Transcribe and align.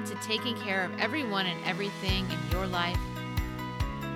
committed 0.00 0.20
to 0.20 0.26
taking 0.26 0.56
care 0.56 0.84
of 0.84 0.98
everyone 0.98 1.46
and 1.46 1.62
everything 1.64 2.26
in 2.30 2.50
your 2.50 2.66
life? 2.66 2.98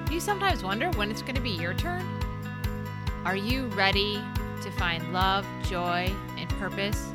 Do 0.06 0.14
you 0.14 0.20
sometimes 0.20 0.62
wonder 0.62 0.90
when 0.90 1.10
it's 1.10 1.22
going 1.22 1.34
to 1.34 1.40
be 1.40 1.50
your 1.50 1.74
turn? 1.74 2.06
Are 3.24 3.36
you 3.36 3.66
ready 3.68 4.20
to 4.62 4.70
find 4.72 5.12
love, 5.12 5.46
joy, 5.68 6.12
and 6.38 6.48
purpose 6.50 7.08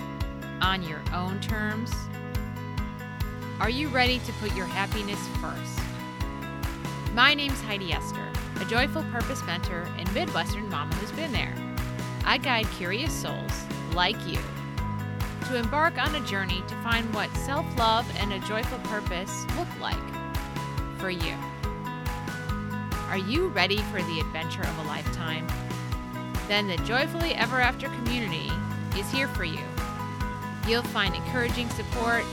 on 0.62 0.84
your 0.84 1.02
own 1.14 1.40
terms? 1.40 1.92
Are 3.60 3.70
you 3.70 3.88
ready 3.90 4.20
to 4.20 4.34
put 4.34 4.56
your 4.56 4.66
happiness 4.66 5.20
first? 5.42 5.80
My 7.14 7.34
name's 7.34 7.62
Heidi 7.62 7.92
Esther, 7.92 8.28
a 8.60 8.66
joyful 8.66 9.04
purpose 9.12 9.44
mentor 9.46 9.86
and 9.98 10.12
Midwestern 10.14 10.70
mama 10.70 10.94
who's 10.96 11.12
been 11.12 11.32
there. 11.32 11.56
I 12.26 12.38
guide 12.38 12.68
curious 12.78 13.14
souls 13.14 13.52
like 13.94 14.18
you 14.28 14.40
to 15.50 15.56
embark 15.56 15.98
on 15.98 16.14
a 16.14 16.20
journey 16.28 16.62
to 16.68 16.76
find 16.84 17.12
what 17.12 17.36
self 17.38 17.66
love 17.76 18.06
and 18.20 18.32
a 18.32 18.40
joyful 18.42 18.78
purpose 18.84 19.46
look 19.58 19.68
like 19.82 19.98
for 21.00 21.10
you. 21.10 21.34
Are 23.08 23.18
you 23.18 23.48
ready 23.48 23.78
for 23.78 24.00
the 24.04 24.20
adventure 24.20 24.62
of 24.62 24.78
a 24.78 24.84
lifetime? 24.84 25.48
Then 26.48 26.68
the 26.68 26.78
Joyfully 26.78 27.34
Ever 27.34 27.60
After 27.60 27.90
community 27.90 28.52
is 28.96 29.12
here 29.12 29.28
for 29.30 29.44
you. 29.44 29.64
You'll 30.68 30.84
find 30.84 31.16
encouraging 31.16 31.68
support, 31.70 32.24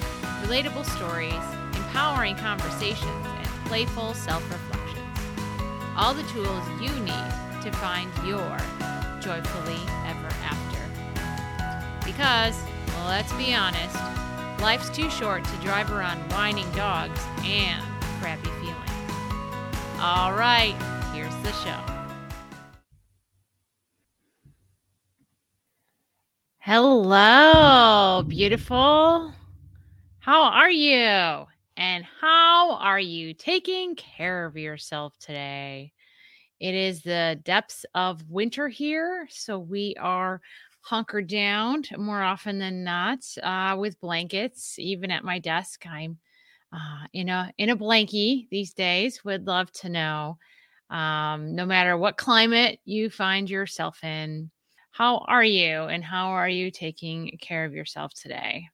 relatable 0.42 0.84
stories, 0.84 1.32
empowering 1.74 2.36
conversations, 2.36 3.26
and 3.26 3.46
playful 3.64 4.12
self 4.12 4.42
reflections. 4.50 5.00
All 5.96 6.12
the 6.12 6.22
tools 6.24 6.62
you 6.82 6.90
need 7.00 7.32
to 7.62 7.72
find 7.76 8.10
your 8.26 8.58
joyfully 9.22 9.80
ever 10.04 10.28
after. 10.44 12.04
Because 12.04 12.62
let's 13.06 13.32
be 13.34 13.54
honest, 13.54 13.94
life's 14.60 14.90
too 14.90 15.08
short 15.10 15.44
to 15.44 15.56
drive 15.58 15.92
around 15.92 16.18
whining 16.32 16.68
dogs 16.72 17.20
and 17.44 17.80
crappy 18.20 18.50
feelings. 18.60 18.76
All 20.00 20.32
right, 20.32 20.74
here's 21.14 21.34
the 21.36 21.52
show. 21.52 21.80
Hello, 26.58 28.24
beautiful. 28.26 29.32
How 30.18 30.42
are 30.42 30.70
you? 30.70 31.46
And 31.76 32.04
how 32.20 32.72
are 32.72 32.98
you 32.98 33.34
taking 33.34 33.94
care 33.94 34.46
of 34.46 34.56
yourself 34.56 35.16
today? 35.20 35.92
It 36.58 36.74
is 36.74 37.02
the 37.02 37.38
depths 37.44 37.86
of 37.94 38.28
winter 38.30 38.66
here, 38.68 39.28
so 39.30 39.58
we 39.60 39.94
are 40.00 40.40
hunkered 40.86 41.26
down 41.26 41.82
more 41.98 42.22
often 42.22 42.60
than 42.60 42.84
not 42.84 43.18
uh, 43.42 43.76
with 43.76 44.00
blankets. 44.00 44.78
Even 44.78 45.10
at 45.10 45.24
my 45.24 45.40
desk, 45.40 45.84
I'm 45.84 46.16
uh, 46.72 47.06
in 47.12 47.28
a 47.28 47.52
in 47.58 47.70
a 47.70 47.76
blankie 47.76 48.48
these 48.50 48.72
days. 48.72 49.24
Would 49.24 49.48
love 49.48 49.72
to 49.72 49.88
know, 49.88 50.38
um, 50.88 51.56
no 51.56 51.66
matter 51.66 51.96
what 51.96 52.16
climate 52.16 52.78
you 52.84 53.10
find 53.10 53.50
yourself 53.50 54.04
in, 54.04 54.48
how 54.92 55.24
are 55.26 55.44
you 55.44 55.82
and 55.82 56.04
how 56.04 56.28
are 56.28 56.48
you 56.48 56.70
taking 56.70 57.36
care 57.40 57.64
of 57.64 57.74
yourself 57.74 58.14
today? 58.14 58.68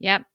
Yep, 0.00 0.26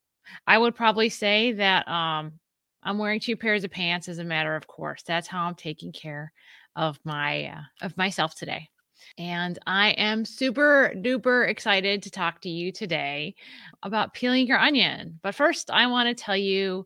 I 0.47 0.57
would 0.57 0.75
probably 0.75 1.09
say 1.09 1.51
that 1.51 1.88
um, 1.88 2.33
I'm 2.81 2.97
wearing 2.97 3.19
two 3.19 3.38
pairs 3.38 3.63
of 3.63 3.69
pants 3.69 4.09
as 4.09 4.17
a 4.17 4.23
matter 4.23 4.55
of 4.55 4.66
course. 4.66 5.03
That's 5.03 5.27
how 5.27 5.45
I'm 5.45 5.55
taking 5.55 5.91
care 5.91 6.33
of 6.75 6.99
my 7.03 7.45
uh, 7.45 7.85
of 7.85 7.95
myself 7.95 8.33
today. 8.33 8.69
And 9.17 9.59
I 9.67 9.91
am 9.91 10.25
super 10.25 10.94
duper 10.95 11.47
excited 11.47 12.01
to 12.03 12.12
talk 12.12 12.41
to 12.41 12.50
you 12.50 12.72
today 12.72 13.35
about 13.84 14.13
peeling 14.13 14.47
your 14.47 14.59
onion. 14.59 15.19
But 15.22 15.35
first, 15.35 15.69
I 15.69 15.88
want 15.88 16.09
to 16.09 16.23
tell 16.23 16.38
you 16.38 16.85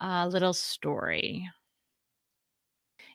a 0.00 0.28
little 0.28 0.52
story. 0.52 1.48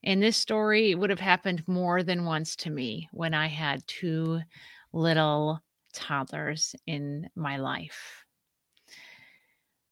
And 0.03 0.21
this 0.21 0.37
story 0.37 0.95
would 0.95 1.09
have 1.09 1.19
happened 1.19 1.63
more 1.67 2.03
than 2.03 2.25
once 2.25 2.55
to 2.57 2.69
me 2.69 3.09
when 3.11 3.33
I 3.33 3.47
had 3.47 3.85
two 3.87 4.39
little 4.93 5.61
toddlers 5.93 6.75
in 6.87 7.29
my 7.35 7.57
life. 7.57 8.23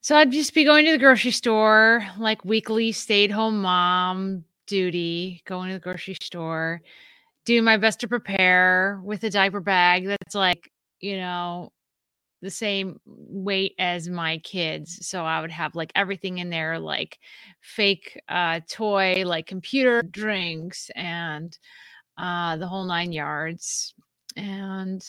So 0.01 0.15
I'd 0.15 0.31
just 0.31 0.53
be 0.53 0.63
going 0.63 0.85
to 0.85 0.93
the 0.93 0.97
grocery 0.97 1.31
store, 1.31 2.07
like 2.17 2.45
weekly 2.45 2.93
stay 2.93 3.25
at 3.25 3.31
home 3.31 3.61
mom 3.61 4.45
duty, 4.65 5.41
going 5.45 5.69
to 5.69 5.73
the 5.73 5.79
grocery 5.79 6.17
store 6.21 6.81
do 7.47 7.61
my 7.61 7.77
best 7.77 8.01
to 8.01 8.09
prepare 8.09 8.99
with 9.05 9.23
a 9.23 9.29
diaper 9.29 9.61
bag 9.61 10.05
that's 10.05 10.35
like, 10.35 10.69
you 10.99 11.15
know, 11.15 11.71
the 12.41 12.51
same 12.51 12.99
weight 13.05 13.73
as 13.79 14.09
my 14.09 14.39
kids. 14.39 15.07
So 15.07 15.23
I 15.23 15.39
would 15.39 15.51
have 15.51 15.73
like 15.73 15.93
everything 15.95 16.39
in 16.39 16.49
there, 16.49 16.77
like 16.77 17.17
fake 17.61 18.21
uh, 18.27 18.59
toy, 18.69 19.23
like 19.25 19.47
computer 19.47 20.01
drinks 20.01 20.91
and 20.93 21.57
uh, 22.17 22.57
the 22.57 22.67
whole 22.67 22.83
nine 22.83 23.13
yards. 23.13 23.93
And 24.35 25.01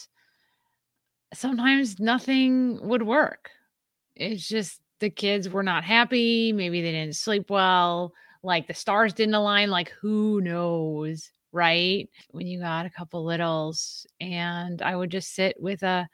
sometimes 1.35 1.99
nothing 1.99 2.79
would 2.87 3.03
work. 3.03 3.51
It's 4.15 4.47
just 4.47 4.81
the 5.01 5.11
kids 5.11 5.49
were 5.49 5.65
not 5.65 5.83
happy. 5.83 6.53
Maybe 6.53 6.83
they 6.83 6.93
didn't 6.93 7.17
sleep 7.17 7.51
well. 7.51 8.13
Like 8.45 8.69
the 8.69 8.75
stars 8.75 9.13
didn't 9.13 9.35
align. 9.35 9.71
Like 9.71 9.93
who 10.01 10.41
knows? 10.41 11.33
Right? 11.53 12.09
When 12.31 12.47
you 12.47 12.61
got 12.61 12.87
a 12.87 12.91
couple 12.91 13.25
littles 13.25 14.07
and 14.21 14.83
I 14.83 14.97
would 14.97 15.11
just 15.11 15.35
sit 15.35 15.57
with 15.61 15.83
a 15.83 16.09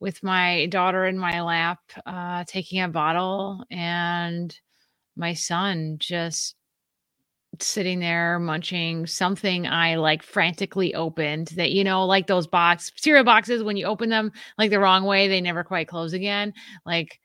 with 0.00 0.22
my 0.22 0.66
daughter 0.66 1.06
in 1.06 1.18
my 1.18 1.42
lap 1.42 1.78
uh 2.06 2.44
taking 2.46 2.82
a 2.82 2.88
bottle 2.88 3.64
and 3.70 4.58
my 5.16 5.34
son 5.34 5.96
just 5.98 6.56
sitting 7.60 8.00
there 8.00 8.38
munching 8.40 9.06
something 9.06 9.66
I 9.66 9.96
like 9.96 10.22
frantically 10.22 10.94
opened 10.94 11.48
that 11.56 11.72
you 11.72 11.84
know 11.84 12.06
like 12.06 12.26
those 12.26 12.46
box 12.48 12.92
cereal 12.96 13.24
boxes 13.24 13.62
when 13.62 13.76
you 13.76 13.86
open 13.86 14.10
them 14.10 14.32
like 14.58 14.70
the 14.70 14.80
wrong 14.80 15.04
way 15.04 15.28
they 15.28 15.40
never 15.40 15.64
quite 15.64 15.88
close 15.88 16.12
again 16.14 16.54
like 16.86 17.20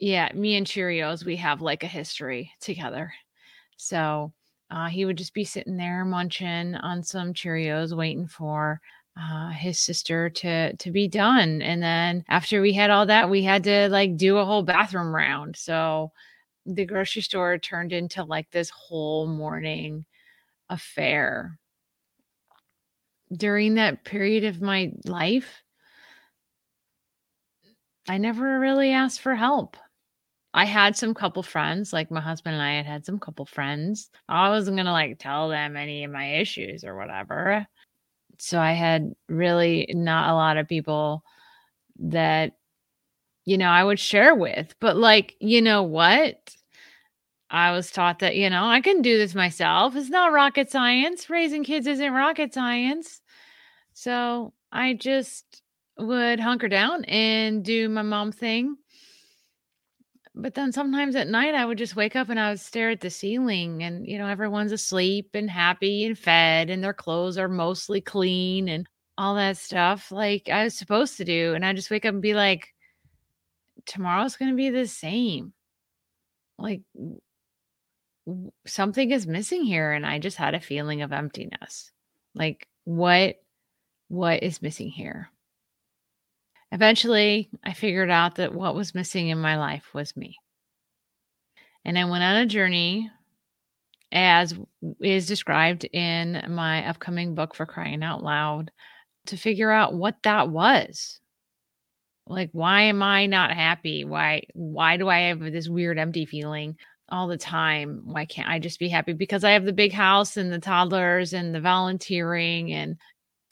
yeah 0.00 0.30
me 0.34 0.56
and 0.56 0.66
Cheerios 0.66 1.24
we 1.24 1.36
have 1.36 1.62
like 1.62 1.84
a 1.84 1.88
history 1.88 2.52
together 2.60 3.12
so 3.78 4.32
uh, 4.70 4.88
he 4.88 5.04
would 5.04 5.16
just 5.18 5.34
be 5.34 5.44
sitting 5.44 5.76
there 5.76 6.04
munching 6.04 6.74
on 6.76 7.02
some 7.02 7.32
Cheerios, 7.32 7.96
waiting 7.96 8.26
for 8.26 8.80
uh, 9.20 9.50
his 9.50 9.78
sister 9.78 10.30
to 10.30 10.76
to 10.76 10.90
be 10.90 11.08
done. 11.08 11.62
And 11.62 11.82
then 11.82 12.24
after 12.28 12.60
we 12.60 12.72
had 12.72 12.90
all 12.90 13.06
that, 13.06 13.30
we 13.30 13.42
had 13.42 13.64
to 13.64 13.88
like 13.88 14.16
do 14.16 14.36
a 14.36 14.44
whole 14.44 14.62
bathroom 14.62 15.14
round. 15.14 15.56
So 15.56 16.12
the 16.66 16.84
grocery 16.84 17.22
store 17.22 17.58
turned 17.58 17.92
into 17.92 18.24
like 18.24 18.50
this 18.50 18.70
whole 18.70 19.26
morning 19.26 20.04
affair. 20.68 21.58
During 23.32 23.74
that 23.74 24.04
period 24.04 24.44
of 24.44 24.62
my 24.62 24.92
life, 25.04 25.62
I 28.08 28.18
never 28.18 28.58
really 28.58 28.92
asked 28.92 29.20
for 29.20 29.34
help. 29.34 29.76
I 30.54 30.64
had 30.64 30.96
some 30.96 31.14
couple 31.14 31.42
friends, 31.42 31.92
like 31.92 32.10
my 32.10 32.20
husband 32.20 32.54
and 32.54 32.62
I 32.62 32.74
had 32.74 32.86
had 32.86 33.04
some 33.04 33.18
couple 33.18 33.44
friends. 33.44 34.10
I 34.28 34.48
wasn't 34.48 34.76
going 34.76 34.86
to 34.86 34.92
like 34.92 35.18
tell 35.18 35.48
them 35.48 35.76
any 35.76 36.04
of 36.04 36.10
my 36.10 36.36
issues 36.36 36.84
or 36.84 36.96
whatever. 36.96 37.66
So 38.38 38.58
I 38.58 38.72
had 38.72 39.14
really 39.28 39.86
not 39.94 40.30
a 40.30 40.34
lot 40.34 40.56
of 40.56 40.68
people 40.68 41.22
that, 41.98 42.52
you 43.44 43.58
know, 43.58 43.68
I 43.68 43.84
would 43.84 44.00
share 44.00 44.34
with. 44.34 44.74
But 44.80 44.96
like, 44.96 45.36
you 45.40 45.60
know 45.60 45.82
what? 45.82 46.54
I 47.50 47.72
was 47.72 47.90
taught 47.90 48.18
that, 48.20 48.36
you 48.36 48.50
know, 48.50 48.64
I 48.64 48.80
can 48.80 49.02
do 49.02 49.16
this 49.18 49.34
myself. 49.34 49.96
It's 49.96 50.10
not 50.10 50.32
rocket 50.32 50.70
science. 50.70 51.30
Raising 51.30 51.64
kids 51.64 51.86
isn't 51.86 52.12
rocket 52.12 52.54
science. 52.54 53.22
So 53.94 54.52
I 54.70 54.94
just 54.94 55.62
would 55.98 56.40
hunker 56.40 56.68
down 56.68 57.04
and 57.04 57.64
do 57.64 57.88
my 57.88 58.02
mom 58.02 58.32
thing 58.32 58.76
but 60.38 60.54
then 60.54 60.72
sometimes 60.72 61.16
at 61.16 61.28
night 61.28 61.54
I 61.54 61.66
would 61.66 61.78
just 61.78 61.96
wake 61.96 62.14
up 62.14 62.28
and 62.28 62.38
I 62.38 62.50
would 62.50 62.60
stare 62.60 62.90
at 62.90 63.00
the 63.00 63.10
ceiling 63.10 63.82
and 63.82 64.06
you 64.06 64.18
know 64.18 64.28
everyone's 64.28 64.72
asleep 64.72 65.30
and 65.34 65.50
happy 65.50 66.04
and 66.04 66.16
fed 66.16 66.70
and 66.70 66.82
their 66.82 66.94
clothes 66.94 67.36
are 67.36 67.48
mostly 67.48 68.00
clean 68.00 68.68
and 68.68 68.86
all 69.18 69.34
that 69.34 69.56
stuff 69.56 70.12
like 70.12 70.48
I 70.48 70.64
was 70.64 70.74
supposed 70.74 71.16
to 71.16 71.24
do 71.24 71.54
and 71.54 71.66
I 71.66 71.72
just 71.72 71.90
wake 71.90 72.06
up 72.06 72.14
and 72.14 72.22
be 72.22 72.34
like 72.34 72.72
tomorrow's 73.84 74.36
going 74.36 74.50
to 74.50 74.56
be 74.56 74.70
the 74.70 74.86
same. 74.86 75.52
Like 76.58 76.82
something 78.66 79.10
is 79.10 79.26
missing 79.26 79.64
here 79.64 79.92
and 79.92 80.06
I 80.06 80.18
just 80.20 80.36
had 80.36 80.54
a 80.54 80.60
feeling 80.60 81.02
of 81.02 81.12
emptiness. 81.12 81.90
Like 82.34 82.68
what 82.84 83.36
what 84.08 84.42
is 84.42 84.62
missing 84.62 84.90
here? 84.90 85.30
Eventually, 86.72 87.50
I 87.64 87.72
figured 87.72 88.10
out 88.10 88.36
that 88.36 88.54
what 88.54 88.74
was 88.74 88.94
missing 88.94 89.28
in 89.28 89.38
my 89.40 89.56
life 89.58 89.92
was 89.94 90.16
me. 90.16 90.36
And 91.84 91.98
I 91.98 92.04
went 92.04 92.24
on 92.24 92.36
a 92.36 92.46
journey, 92.46 93.10
as 94.12 94.54
is 95.00 95.26
described 95.26 95.84
in 95.84 96.44
my 96.50 96.86
upcoming 96.88 97.34
book 97.34 97.54
for 97.54 97.66
crying 97.66 98.02
out 98.02 98.22
loud, 98.22 98.70
to 99.26 99.36
figure 99.36 99.70
out 99.70 99.94
what 99.94 100.16
that 100.24 100.50
was. 100.50 101.20
like 102.26 102.50
why 102.52 102.82
am 102.82 103.02
i 103.02 103.26
not 103.26 103.50
happy 103.52 104.04
why 104.04 104.42
why 104.54 104.96
do 104.96 105.08
i 105.08 105.20
have 105.20 105.40
this 105.40 105.68
weird 105.68 105.98
empty 105.98 106.26
feeling 106.26 106.76
all 107.10 107.26
the 107.26 107.38
time 107.38 108.02
why 108.04 108.24
can't 108.26 108.48
i 108.48 108.58
just 108.58 108.78
be 108.78 108.88
happy 108.88 109.12
because 109.14 109.44
i 109.44 109.50
have 109.52 109.64
the 109.64 109.72
big 109.72 109.92
house 109.92 110.36
and 110.36 110.52
the 110.52 110.58
toddlers 110.58 111.32
and 111.32 111.54
the 111.54 111.60
volunteering 111.60 112.72
and 112.72 112.96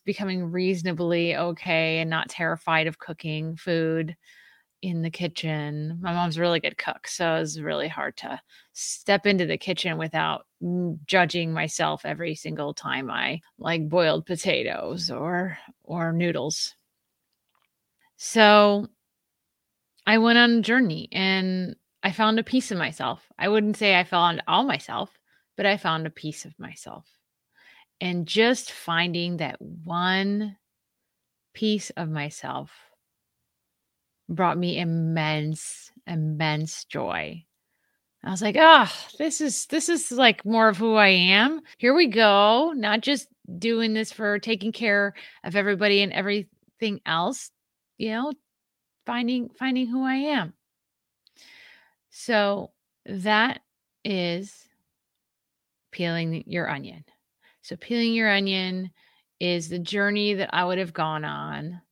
becoming 0.06 0.50
reasonably 0.50 1.36
okay 1.36 1.98
and 1.98 2.08
not 2.08 2.30
terrified 2.30 2.86
of 2.86 2.98
cooking 2.98 3.56
food 3.56 4.16
in 4.82 5.02
the 5.02 5.10
kitchen 5.10 5.98
my 6.00 6.12
mom's 6.14 6.38
a 6.38 6.40
really 6.40 6.60
good 6.60 6.78
cook 6.78 7.06
so 7.06 7.36
it 7.36 7.40
was 7.40 7.60
really 7.60 7.88
hard 7.88 8.16
to 8.16 8.40
step 8.72 9.26
into 9.26 9.44
the 9.44 9.58
kitchen 9.58 9.98
without 9.98 10.46
judging 11.06 11.52
myself 11.52 12.06
every 12.06 12.34
single 12.34 12.72
time 12.72 13.10
i 13.10 13.40
like 13.58 13.88
boiled 13.88 14.24
potatoes 14.24 15.10
or 15.10 15.58
or 15.84 16.12
noodles 16.12 16.74
so 18.16 18.86
I 20.06 20.18
went 20.18 20.38
on 20.38 20.58
a 20.58 20.62
journey 20.62 21.08
and 21.10 21.74
I 22.02 22.12
found 22.12 22.38
a 22.38 22.44
piece 22.44 22.70
of 22.70 22.78
myself. 22.78 23.26
I 23.38 23.48
wouldn't 23.48 23.76
say 23.76 23.98
I 23.98 24.04
found 24.04 24.42
all 24.46 24.62
myself, 24.62 25.18
but 25.56 25.66
I 25.66 25.76
found 25.76 26.06
a 26.06 26.10
piece 26.10 26.44
of 26.44 26.56
myself. 26.58 27.15
And 28.00 28.26
just 28.26 28.72
finding 28.72 29.38
that 29.38 29.60
one 29.60 30.56
piece 31.54 31.90
of 31.90 32.10
myself 32.10 32.70
brought 34.28 34.58
me 34.58 34.78
immense, 34.78 35.90
immense 36.06 36.84
joy. 36.84 37.44
I 38.22 38.30
was 38.30 38.42
like, 38.42 38.56
oh, 38.58 38.92
this 39.18 39.40
is 39.40 39.66
this 39.66 39.88
is 39.88 40.10
like 40.10 40.44
more 40.44 40.68
of 40.68 40.76
who 40.76 40.94
I 40.94 41.08
am. 41.08 41.60
Here 41.78 41.94
we 41.94 42.08
go. 42.08 42.72
Not 42.74 43.00
just 43.00 43.28
doing 43.58 43.94
this 43.94 44.12
for 44.12 44.38
taking 44.38 44.72
care 44.72 45.14
of 45.44 45.54
everybody 45.54 46.02
and 46.02 46.12
everything 46.12 47.00
else 47.06 47.50
you 47.98 48.10
know, 48.10 48.32
finding 49.04 49.48
finding 49.58 49.86
who 49.86 50.04
I 50.04 50.14
am. 50.14 50.52
So 52.10 52.72
that 53.06 53.60
is 54.04 54.68
peeling 55.92 56.44
your 56.46 56.68
onion. 56.68 57.04
So 57.66 57.74
peeling 57.74 58.14
your 58.14 58.30
onion 58.32 58.92
is 59.40 59.68
the 59.68 59.80
journey 59.80 60.34
that 60.34 60.50
I 60.52 60.64
would 60.64 60.78
have 60.78 60.92
gone 60.92 61.24
on 61.24 61.82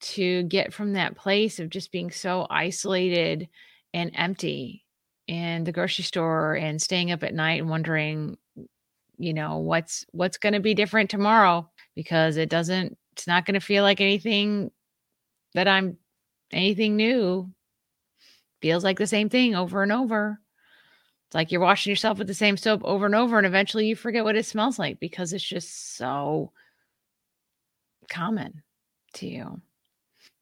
to 0.00 0.42
get 0.42 0.74
from 0.74 0.94
that 0.94 1.14
place 1.14 1.60
of 1.60 1.70
just 1.70 1.92
being 1.92 2.10
so 2.10 2.48
isolated 2.50 3.48
and 3.94 4.10
empty 4.14 4.84
in 5.28 5.62
the 5.62 5.70
grocery 5.70 6.02
store 6.02 6.56
and 6.56 6.82
staying 6.82 7.12
up 7.12 7.22
at 7.22 7.32
night 7.32 7.60
and 7.60 7.70
wondering 7.70 8.38
you 9.18 9.32
know 9.32 9.58
what's 9.58 10.04
what's 10.10 10.36
going 10.36 10.54
to 10.54 10.60
be 10.60 10.74
different 10.74 11.10
tomorrow 11.10 11.70
because 11.94 12.36
it 12.36 12.48
doesn't 12.48 12.98
it's 13.12 13.28
not 13.28 13.46
going 13.46 13.54
to 13.54 13.60
feel 13.60 13.84
like 13.84 14.00
anything 14.00 14.68
that 15.54 15.68
I'm 15.68 15.96
anything 16.50 16.96
new 16.96 17.52
feels 18.60 18.82
like 18.82 18.98
the 18.98 19.06
same 19.06 19.28
thing 19.28 19.54
over 19.54 19.84
and 19.84 19.92
over. 19.92 20.40
It's 21.28 21.34
like 21.34 21.52
you're 21.52 21.60
washing 21.60 21.90
yourself 21.90 22.16
with 22.16 22.26
the 22.26 22.32
same 22.32 22.56
soap 22.56 22.80
over 22.84 23.04
and 23.04 23.14
over, 23.14 23.36
and 23.36 23.46
eventually 23.46 23.86
you 23.86 23.94
forget 23.94 24.24
what 24.24 24.34
it 24.34 24.46
smells 24.46 24.78
like 24.78 24.98
because 24.98 25.34
it's 25.34 25.44
just 25.44 25.96
so 25.96 26.52
common 28.08 28.62
to 29.12 29.26
you. 29.26 29.60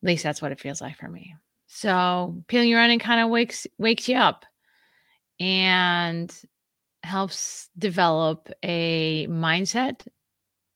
At 0.02 0.06
least 0.06 0.22
that's 0.22 0.40
what 0.40 0.52
it 0.52 0.60
feels 0.60 0.80
like 0.80 0.96
for 0.96 1.08
me. 1.08 1.34
So 1.66 2.40
peeling 2.46 2.68
your 2.68 2.80
onion 2.80 3.00
kind 3.00 3.20
of 3.20 3.30
wakes 3.30 3.66
wakes 3.78 4.08
you 4.08 4.16
up 4.16 4.46
and 5.40 6.32
helps 7.02 7.68
develop 7.76 8.48
a 8.62 9.26
mindset 9.26 10.06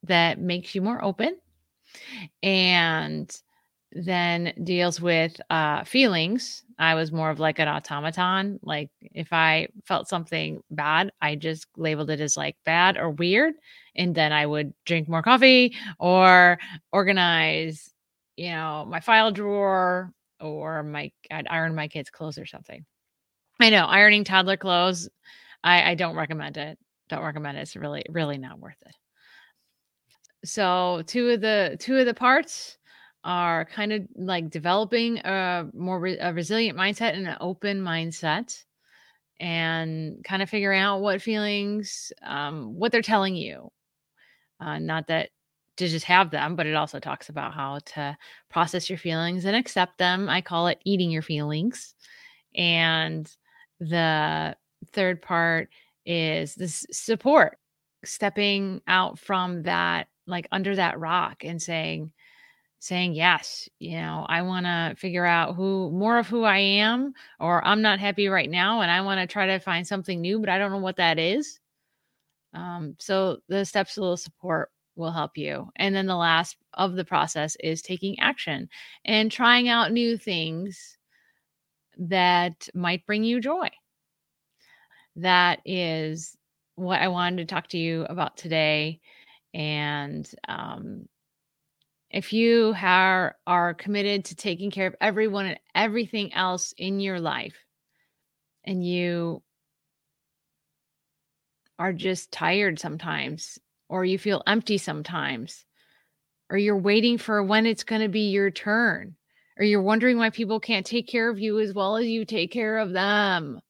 that 0.03 0.39
makes 0.39 0.75
you 0.75 0.81
more 0.81 1.01
open 1.01 1.37
and 2.43 3.33
then 3.93 4.53
deals 4.63 5.01
with 5.01 5.39
uh, 5.49 5.83
feelings. 5.83 6.63
I 6.79 6.95
was 6.95 7.11
more 7.11 7.29
of 7.29 7.39
like 7.39 7.59
an 7.59 7.67
automaton. 7.67 8.59
Like 8.63 8.89
if 9.01 9.33
I 9.33 9.67
felt 9.85 10.07
something 10.07 10.63
bad, 10.71 11.11
I 11.21 11.35
just 11.35 11.67
labeled 11.77 12.09
it 12.09 12.21
as 12.21 12.37
like 12.37 12.55
bad 12.65 12.97
or 12.97 13.09
weird. 13.09 13.55
And 13.95 14.15
then 14.15 14.31
I 14.31 14.45
would 14.45 14.73
drink 14.85 15.09
more 15.09 15.21
coffee 15.21 15.75
or 15.99 16.57
organize, 16.91 17.93
you 18.37 18.51
know, 18.51 18.85
my 18.87 19.01
file 19.01 19.31
drawer 19.31 20.13
or 20.39 20.83
my, 20.83 21.11
I'd 21.29 21.47
iron 21.49 21.75
my 21.75 21.87
kids' 21.87 22.09
clothes 22.09 22.37
or 22.37 22.45
something. 22.45 22.85
I 23.59 23.69
know 23.69 23.85
ironing 23.85 24.23
toddler 24.23 24.57
clothes. 24.57 25.09
I, 25.63 25.91
I 25.91 25.95
don't 25.95 26.15
recommend 26.15 26.57
it. 26.57 26.79
Don't 27.09 27.23
recommend 27.23 27.57
it. 27.57 27.61
It's 27.61 27.75
really, 27.75 28.03
really 28.09 28.37
not 28.37 28.59
worth 28.59 28.81
it. 28.85 28.95
So 30.43 31.03
two 31.05 31.29
of 31.29 31.41
the 31.41 31.77
two 31.79 31.97
of 31.97 32.07
the 32.07 32.15
parts 32.15 32.77
are 33.23 33.65
kind 33.65 33.93
of 33.93 34.01
like 34.15 34.49
developing 34.49 35.19
a 35.19 35.67
more 35.73 35.99
re- 35.99 36.17
a 36.17 36.33
resilient 36.33 36.77
mindset 36.77 37.13
and 37.13 37.27
an 37.27 37.37
open 37.39 37.81
mindset 37.81 38.63
and 39.39 40.23
kind 40.23 40.41
of 40.41 40.49
figuring 40.49 40.79
out 40.79 41.01
what 41.01 41.21
feelings 41.21 42.11
um, 42.23 42.75
what 42.75 42.91
they're 42.91 43.01
telling 43.01 43.35
you. 43.35 43.69
Uh, 44.59 44.79
not 44.79 45.07
that 45.07 45.29
to 45.77 45.87
just 45.87 46.05
have 46.05 46.29
them 46.29 46.55
but 46.55 46.67
it 46.67 46.75
also 46.75 46.99
talks 46.99 47.29
about 47.29 47.53
how 47.53 47.79
to 47.85 48.15
process 48.49 48.89
your 48.89 48.99
feelings 48.99 49.45
and 49.45 49.55
accept 49.55 49.97
them. 49.97 50.29
I 50.29 50.41
call 50.41 50.67
it 50.67 50.79
eating 50.85 51.11
your 51.11 51.23
feelings. 51.23 51.95
And 52.55 53.29
the 53.79 54.55
third 54.93 55.21
part 55.21 55.69
is 56.05 56.55
this 56.55 56.85
support 56.91 57.57
stepping 58.03 58.81
out 58.87 59.19
from 59.19 59.63
that 59.63 60.07
like 60.27 60.47
under 60.51 60.75
that 60.75 60.99
rock 60.99 61.43
and 61.43 61.61
saying 61.61 62.11
saying 62.81 63.13
yes 63.13 63.69
you 63.77 63.95
know 63.95 64.25
i 64.27 64.41
want 64.41 64.65
to 64.65 64.95
figure 64.97 65.23
out 65.25 65.55
who 65.55 65.91
more 65.91 66.17
of 66.17 66.27
who 66.27 66.43
i 66.43 66.57
am 66.57 67.13
or 67.39 67.63
i'm 67.63 67.83
not 67.83 67.99
happy 67.99 68.27
right 68.27 68.49
now 68.49 68.81
and 68.81 68.89
i 68.89 68.99
want 68.99 69.19
to 69.19 69.31
try 69.31 69.45
to 69.45 69.59
find 69.59 69.85
something 69.85 70.19
new 70.19 70.39
but 70.39 70.49
i 70.49 70.57
don't 70.57 70.71
know 70.71 70.79
what 70.79 70.97
that 70.97 71.19
is. 71.19 71.59
Um, 72.53 72.95
so 72.99 73.37
the 73.47 73.63
steps 73.65 73.97
little 73.97 74.17
support 74.17 74.71
will 74.95 75.11
help 75.11 75.37
you 75.37 75.69
and 75.75 75.93
then 75.93 76.07
the 76.07 76.15
last 76.15 76.57
of 76.73 76.95
the 76.95 77.05
process 77.05 77.55
is 77.59 77.83
taking 77.83 78.19
action 78.19 78.67
and 79.05 79.31
trying 79.31 79.69
out 79.69 79.91
new 79.91 80.17
things 80.17 80.97
that 81.99 82.67
might 82.73 83.05
bring 83.05 83.23
you 83.23 83.39
joy. 83.39 83.69
That 85.17 85.59
is 85.65 86.35
what 86.75 86.99
i 86.99 87.07
wanted 87.07 87.37
to 87.37 87.45
talk 87.45 87.67
to 87.67 87.77
you 87.77 88.05
about 88.05 88.37
today 88.37 88.99
and 89.53 90.27
um, 90.47 91.07
if 92.11 92.33
you 92.33 92.75
are, 92.81 93.37
are 93.47 93.73
committed 93.73 94.25
to 94.25 94.35
taking 94.35 94.69
care 94.69 94.87
of 94.87 94.95
everyone 94.99 95.45
and 95.45 95.59
everything 95.73 96.33
else 96.33 96.73
in 96.77 96.99
your 96.99 97.19
life, 97.19 97.55
and 98.65 98.85
you 98.85 99.41
are 101.79 101.93
just 101.93 102.31
tired 102.31 102.79
sometimes, 102.79 103.57
or 103.87 104.03
you 104.03 104.19
feel 104.19 104.43
empty 104.45 104.77
sometimes, 104.77 105.65
or 106.49 106.57
you're 106.57 106.77
waiting 106.77 107.17
for 107.17 107.41
when 107.41 107.65
it's 107.65 107.85
going 107.85 108.01
to 108.01 108.09
be 108.09 108.29
your 108.29 108.51
turn, 108.51 109.15
or 109.57 109.63
you're 109.63 109.81
wondering 109.81 110.17
why 110.17 110.29
people 110.29 110.59
can't 110.59 110.85
take 110.85 111.07
care 111.07 111.29
of 111.29 111.39
you 111.39 111.59
as 111.59 111.73
well 111.73 111.95
as 111.95 112.05
you 112.05 112.25
take 112.25 112.51
care 112.51 112.77
of 112.77 112.91
them. 112.91 113.61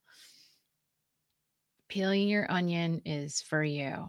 Peeling 1.87 2.27
your 2.27 2.51
onion 2.51 3.01
is 3.05 3.41
for 3.41 3.63
you. 3.63 4.07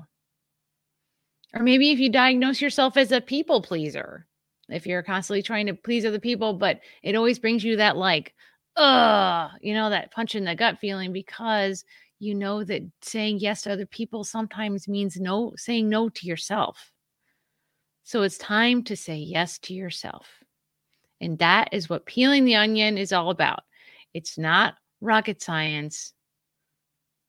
Or 1.54 1.62
maybe 1.62 1.90
if 1.90 1.98
you 1.98 2.10
diagnose 2.10 2.60
yourself 2.60 2.96
as 2.96 3.12
a 3.12 3.20
people 3.20 3.60
pleaser, 3.62 4.26
if 4.68 4.86
you're 4.86 5.02
constantly 5.02 5.42
trying 5.42 5.66
to 5.66 5.74
please 5.74 6.04
other 6.04 6.20
people, 6.20 6.54
but 6.54 6.80
it 7.02 7.14
always 7.14 7.38
brings 7.38 7.62
you 7.62 7.76
that 7.76 7.96
like, 7.96 8.34
uh, 8.76 9.50
you 9.60 9.74
know, 9.74 9.90
that 9.90 10.12
punch 10.12 10.34
in 10.34 10.44
the 10.44 10.54
gut 10.54 10.78
feeling 10.78 11.12
because 11.12 11.84
you 12.18 12.34
know 12.34 12.64
that 12.64 12.82
saying 13.02 13.38
yes 13.38 13.62
to 13.62 13.72
other 13.72 13.84
people 13.84 14.24
sometimes 14.24 14.88
means 14.88 15.18
no, 15.18 15.52
saying 15.56 15.88
no 15.88 16.08
to 16.08 16.26
yourself. 16.26 16.90
So 18.04 18.22
it's 18.22 18.38
time 18.38 18.82
to 18.84 18.96
say 18.96 19.16
yes 19.16 19.58
to 19.60 19.74
yourself. 19.74 20.26
And 21.20 21.38
that 21.38 21.68
is 21.72 21.88
what 21.88 22.06
peeling 22.06 22.44
the 22.44 22.56
onion 22.56 22.96
is 22.96 23.12
all 23.12 23.30
about. 23.30 23.60
It's 24.14 24.38
not 24.38 24.74
rocket 25.00 25.42
science, 25.42 26.14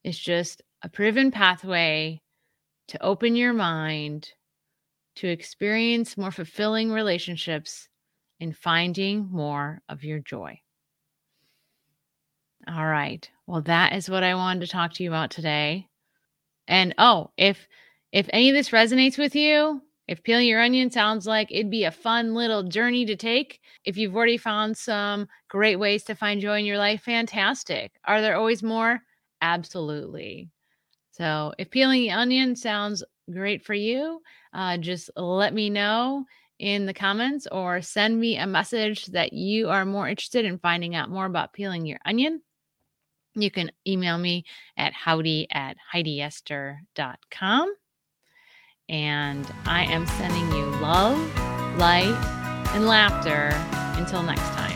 it's 0.04 0.18
just 0.18 0.62
a 0.82 0.90
proven 0.90 1.32
pathway 1.32 2.22
to 2.88 3.04
open 3.04 3.36
your 3.36 3.54
mind 3.54 4.34
to 5.16 5.28
experience 5.30 6.18
more 6.18 6.32
fulfilling 6.32 6.92
relationships 6.92 7.90
and 8.40 8.58
finding 8.58 9.30
more 9.32 9.82
of 9.90 10.04
your 10.04 10.20
joy. 10.20 10.62
All 12.68 12.86
right. 12.86 13.30
Well, 13.48 13.62
that 13.64 13.94
is 13.94 14.10
what 14.10 14.24
I 14.24 14.36
wanted 14.36 14.62
to 14.62 14.68
talk 14.68 14.94
to 14.94 15.04
you 15.04 15.10
about 15.10 15.32
today. 15.32 15.88
And 16.68 16.96
oh, 17.00 17.32
if 17.38 17.68
if 18.14 18.30
any 18.34 18.50
of 18.50 18.56
this 18.56 18.72
resonates 18.72 19.18
with 19.20 19.36
you, 19.36 19.84
if 20.08 20.24
peeling 20.24 20.48
your 20.48 20.62
onion 20.62 20.92
sounds 20.92 21.28
like 21.28 21.52
it'd 21.52 21.72
be 21.72 21.86
a 21.86 21.92
fun 21.92 22.36
little 22.36 22.64
journey 22.64 23.06
to 23.08 23.18
take, 23.18 23.62
if 23.86 23.98
you've 23.98 24.16
already 24.16 24.38
found 24.38 24.78
some 24.78 25.30
great 25.50 25.78
ways 25.78 26.04
to 26.06 26.16
find 26.16 26.42
joy 26.42 26.60
in 26.60 26.66
your 26.66 26.80
life, 26.80 27.04
fantastic. 27.04 27.94
Are 28.06 28.22
there 28.22 28.38
always 28.38 28.64
more? 28.64 29.02
Absolutely. 29.42 30.52
So, 31.14 31.54
if 31.60 31.70
peeling 31.70 32.02
the 32.02 32.12
onion 32.12 32.56
sounds 32.56 33.04
great 33.32 33.64
for 33.66 33.74
you, 33.74 34.22
uh, 34.54 34.78
just 34.78 35.12
let 35.16 35.54
me 35.54 35.70
know 35.70 36.26
in 36.60 36.86
the 36.86 36.94
comments 36.94 37.48
or 37.52 37.82
send 37.82 38.20
me 38.20 38.38
a 38.38 38.48
message 38.48 39.06
that 39.08 39.32
you 39.34 39.70
are 39.70 39.86
more 39.86 40.08
interested 40.08 40.46
in 40.46 40.58
finding 40.60 40.96
out 40.96 41.10
more 41.10 41.26
about 41.26 41.54
peeling 41.54 41.86
your 41.86 42.00
onion. 42.06 42.42
You 43.36 43.52
can 43.52 43.72
email 43.88 44.18
me 44.18 44.46
at 44.78 44.94
howdy 44.94 45.48
at 45.52 45.78
heidiester.com. 45.94 47.74
And 48.90 49.54
I 49.66 49.84
am 49.86 50.06
sending 50.08 50.52
you 50.52 50.66
love, 50.82 51.18
light, 51.78 52.16
and 52.74 52.86
laughter 52.88 53.50
until 54.00 54.24
next 54.24 54.42
time. 54.42 54.73